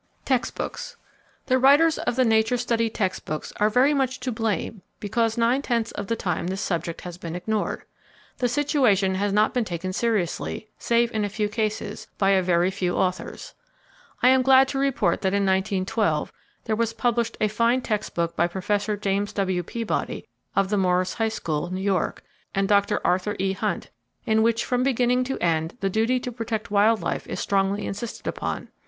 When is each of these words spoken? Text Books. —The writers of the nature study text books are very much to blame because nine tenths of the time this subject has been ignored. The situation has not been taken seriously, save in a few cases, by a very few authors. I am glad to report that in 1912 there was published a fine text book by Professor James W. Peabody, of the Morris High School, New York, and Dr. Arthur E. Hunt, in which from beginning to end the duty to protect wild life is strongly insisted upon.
Text 0.25 0.55
Books. 0.55 0.97
—The 1.45 1.59
writers 1.59 1.99
of 1.99 2.15
the 2.15 2.25
nature 2.25 2.57
study 2.57 2.89
text 2.89 3.23
books 3.23 3.53
are 3.59 3.69
very 3.69 3.93
much 3.93 4.19
to 4.21 4.31
blame 4.31 4.81
because 4.99 5.37
nine 5.37 5.61
tenths 5.61 5.91
of 5.91 6.07
the 6.07 6.15
time 6.15 6.47
this 6.47 6.59
subject 6.59 7.01
has 7.01 7.19
been 7.19 7.35
ignored. 7.35 7.83
The 8.39 8.49
situation 8.49 9.13
has 9.13 9.31
not 9.31 9.53
been 9.53 9.63
taken 9.63 9.93
seriously, 9.93 10.69
save 10.79 11.11
in 11.11 11.23
a 11.23 11.29
few 11.29 11.47
cases, 11.47 12.07
by 12.17 12.31
a 12.31 12.41
very 12.41 12.71
few 12.71 12.95
authors. 12.95 13.53
I 14.23 14.29
am 14.29 14.41
glad 14.41 14.67
to 14.69 14.79
report 14.79 15.21
that 15.21 15.35
in 15.35 15.45
1912 15.45 16.33
there 16.63 16.75
was 16.75 16.93
published 16.93 17.37
a 17.39 17.47
fine 17.47 17.81
text 17.81 18.15
book 18.15 18.35
by 18.35 18.47
Professor 18.47 18.97
James 18.97 19.31
W. 19.33 19.61
Peabody, 19.61 20.27
of 20.55 20.69
the 20.69 20.77
Morris 20.77 21.13
High 21.13 21.27
School, 21.29 21.69
New 21.69 21.79
York, 21.79 22.23
and 22.55 22.67
Dr. 22.67 23.01
Arthur 23.05 23.35
E. 23.37 23.53
Hunt, 23.53 23.91
in 24.25 24.41
which 24.41 24.65
from 24.65 24.81
beginning 24.81 25.23
to 25.25 25.37
end 25.37 25.77
the 25.79 25.91
duty 25.91 26.19
to 26.21 26.31
protect 26.31 26.71
wild 26.71 27.01
life 27.03 27.27
is 27.27 27.39
strongly 27.39 27.85
insisted 27.85 28.25
upon. 28.25 28.69